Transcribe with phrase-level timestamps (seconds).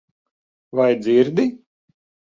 [0.77, 1.45] Vai dzirdi?